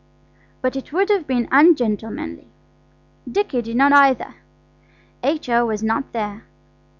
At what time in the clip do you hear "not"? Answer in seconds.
3.77-3.93, 5.83-6.11